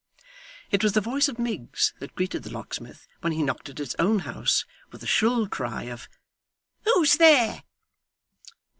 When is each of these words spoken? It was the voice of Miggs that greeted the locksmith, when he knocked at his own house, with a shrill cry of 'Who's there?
It 0.71 0.81
was 0.81 0.93
the 0.93 0.99
voice 0.99 1.27
of 1.27 1.37
Miggs 1.37 1.93
that 1.99 2.15
greeted 2.15 2.41
the 2.41 2.49
locksmith, 2.49 3.07
when 3.19 3.33
he 3.33 3.43
knocked 3.43 3.69
at 3.69 3.77
his 3.77 3.93
own 3.99 4.17
house, 4.21 4.65
with 4.91 5.03
a 5.03 5.05
shrill 5.05 5.47
cry 5.47 5.83
of 5.83 6.09
'Who's 6.85 7.17
there? 7.17 7.61